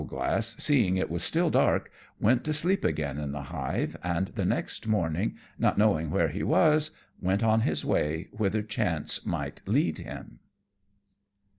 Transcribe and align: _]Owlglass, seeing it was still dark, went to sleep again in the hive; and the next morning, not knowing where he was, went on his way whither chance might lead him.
_]Owlglass, 0.03 0.55
seeing 0.57 0.97
it 0.97 1.11
was 1.11 1.21
still 1.21 1.51
dark, 1.51 1.91
went 2.19 2.43
to 2.45 2.53
sleep 2.53 2.83
again 2.83 3.19
in 3.19 3.33
the 3.33 3.43
hive; 3.53 3.95
and 4.03 4.29
the 4.29 4.45
next 4.45 4.87
morning, 4.87 5.35
not 5.59 5.77
knowing 5.77 6.09
where 6.09 6.29
he 6.29 6.41
was, 6.41 6.89
went 7.21 7.43
on 7.43 7.61
his 7.61 7.85
way 7.85 8.27
whither 8.31 8.63
chance 8.63 9.23
might 9.27 9.61
lead 9.67 9.99
him. 9.99 10.39